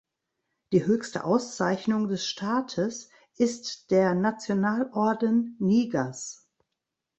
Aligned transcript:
Die 0.71 0.87
höchste 0.87 1.25
Auszeichnung 1.25 2.07
des 2.07 2.25
Staates 2.25 3.11
ist 3.35 3.91
der 3.91 4.15
Nationalorden 4.15 5.55
Nigers. 5.59 6.49